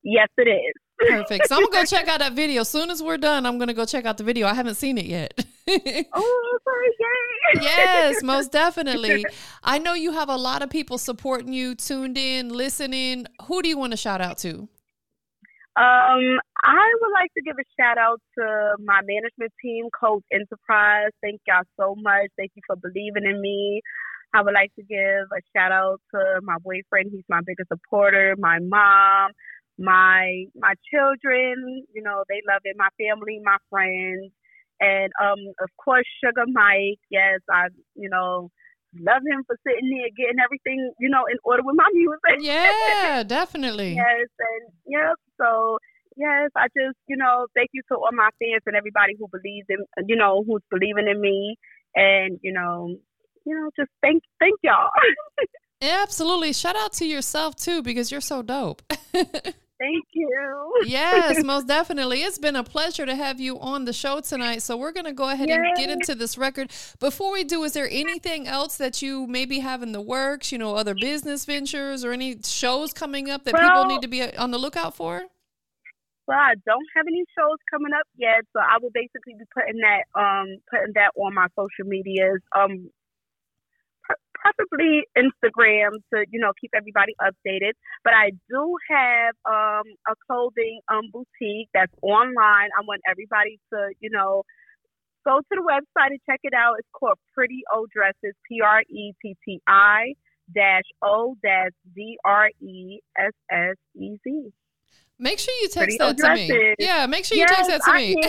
[0.04, 0.74] Yes, it is.
[1.08, 1.48] Perfect.
[1.48, 2.62] So I'm gonna go check out that video.
[2.62, 4.46] As soon as we're done, I'm gonna go check out the video.
[4.46, 5.34] I haven't seen it yet.
[5.68, 9.24] oh, sorry, yes, most definitely.
[9.62, 13.26] I know you have a lot of people supporting you, tuned in, listening.
[13.46, 14.68] Who do you want to shout out to?
[15.74, 21.10] Um, I would like to give a shout out to my management team, Code Enterprise.
[21.22, 22.28] Thank y'all so much.
[22.36, 23.80] Thank you for believing in me.
[24.34, 24.98] I would like to give
[25.32, 27.10] a shout out to my boyfriend.
[27.12, 28.34] He's my biggest supporter.
[28.38, 29.32] My mom,
[29.82, 31.84] my my children.
[31.92, 32.76] You know, they love it.
[32.78, 34.30] My family, my friends,
[34.80, 37.02] and um, of course, Sugar Mike.
[37.10, 38.50] Yes, I you know
[39.00, 42.46] love him for sitting there getting everything you know in order with my music.
[42.46, 43.94] Yeah, definitely.
[43.94, 45.16] yes, and yep.
[45.40, 45.78] So
[46.16, 49.66] yes, I just you know thank you to all my fans and everybody who believes
[49.68, 51.56] in you know who's believing in me,
[51.94, 52.94] and you know
[53.44, 54.90] you know just thank thank y'all.
[55.82, 56.52] Absolutely.
[56.52, 58.82] Shout out to yourself too because you're so dope.
[59.82, 60.72] Thank you.
[60.86, 62.22] yes, most definitely.
[62.22, 64.62] It's been a pleasure to have you on the show tonight.
[64.62, 65.56] So we're going to go ahead Yay.
[65.56, 66.70] and get into this record.
[67.00, 70.52] Before we do, is there anything else that you maybe have in the works?
[70.52, 74.08] You know, other business ventures or any shows coming up that well, people need to
[74.08, 75.22] be on the lookout for?
[76.28, 79.80] Well, I don't have any shows coming up yet, so I will basically be putting
[79.80, 82.40] that um putting that on my social medias.
[82.56, 82.90] Um,
[84.42, 87.72] Possibly Instagram to you know keep everybody updated.
[88.04, 92.70] But I do have um, a clothing um, boutique that's online.
[92.76, 94.42] I want everybody to you know
[95.24, 96.74] go to the website and check it out.
[96.78, 98.32] It's called Pretti O Dressez.
[98.48, 100.14] P R E T T I
[100.52, 104.52] dash O dash D R E S S E Z.
[105.22, 106.74] Make sure you text that to me.
[106.80, 108.16] Yeah, make sure you yes, text that to me.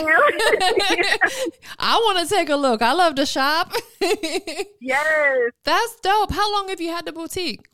[1.76, 2.82] I, I want to take a look.
[2.82, 3.72] I love to shop.
[4.80, 5.50] yes.
[5.64, 6.30] That's dope.
[6.30, 7.66] How long have you had the boutique?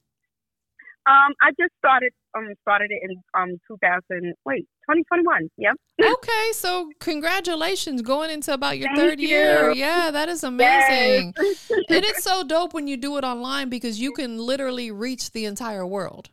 [1.07, 6.89] Um, I just started um started it in um 2000 wait 2021 yep okay so
[7.01, 9.27] congratulations going into about your Thank third you.
[9.27, 11.71] year yeah that is amazing yes.
[11.89, 15.45] and it's so dope when you do it online because you can literally reach the
[15.45, 16.31] entire world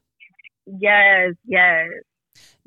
[0.68, 1.88] yes yes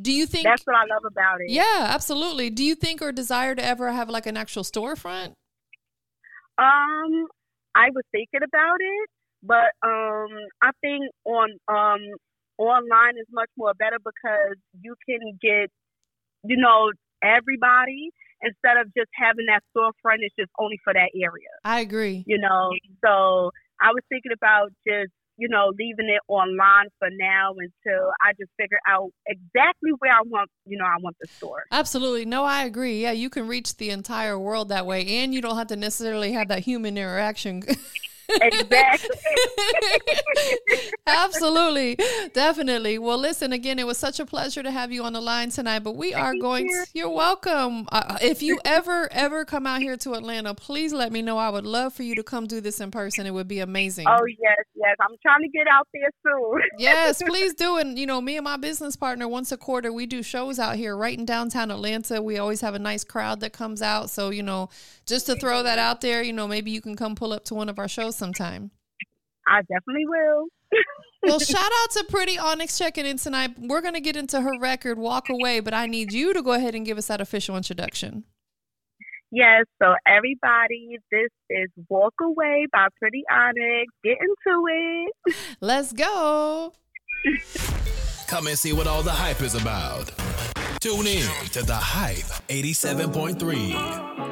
[0.00, 1.50] do you think that's what I love about it?
[1.50, 2.50] Yeah, absolutely.
[2.50, 5.34] Do you think or desire to ever have like an actual storefront?
[6.58, 7.26] Um,
[7.74, 9.10] I was thinking about it,
[9.42, 10.28] but um,
[10.62, 12.00] I think on um
[12.58, 15.70] online is much more better because you can get,
[16.44, 16.92] you know,
[17.22, 18.10] everybody
[18.42, 20.18] instead of just having that storefront.
[20.20, 21.52] It's just only for that area.
[21.64, 22.24] I agree.
[22.26, 22.70] You know,
[23.04, 28.32] so I was thinking about just you know, leaving it online for now until I
[28.38, 31.64] just figure out exactly where I want, you know, I want the store.
[31.72, 32.26] Absolutely.
[32.26, 33.00] No, I agree.
[33.00, 36.32] Yeah, you can reach the entire world that way and you don't have to necessarily
[36.32, 37.62] have that human interaction.
[38.42, 39.10] exactly.
[41.06, 41.98] Absolutely.
[42.32, 42.98] Definitely.
[42.98, 45.80] Well, listen, again, it was such a pleasure to have you on the line tonight,
[45.80, 46.84] but we are going you.
[46.84, 47.86] to, you're welcome.
[47.90, 51.38] Uh, if you ever, ever come out here to Atlanta, please let me know.
[51.38, 53.26] I would love for you to come do this in person.
[53.26, 54.06] It would be amazing.
[54.08, 54.96] Oh, yes, yes.
[55.00, 56.60] I'm trying to get out there soon.
[56.78, 57.76] yes, please do.
[57.76, 60.76] And, you know, me and my business partner, once a quarter, we do shows out
[60.76, 62.22] here right in downtown Atlanta.
[62.22, 64.10] We always have a nice crowd that comes out.
[64.10, 64.70] So, you know,
[65.06, 67.54] just to throw that out there, you know, maybe you can come pull up to
[67.54, 68.70] one of our shows sometime.
[69.46, 70.46] I definitely will.
[71.22, 73.52] well, shout out to Pretti Onyx checking in tonight.
[73.58, 76.52] We're going to get into her record, Walk Away, but I need you to go
[76.52, 78.24] ahead and give us that official introduction.
[79.32, 83.92] Yes, so everybody, this is Walk Away by Pretti Onyx.
[84.02, 85.36] Get into it.
[85.60, 86.72] Let's go.
[88.26, 90.10] Come and see what all the hype is about.
[90.80, 94.29] Tune in to The Hype 87.3.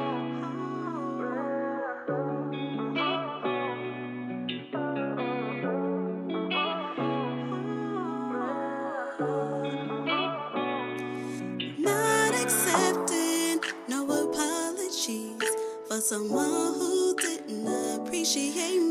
[16.09, 18.88] someone who didn't appreciate me.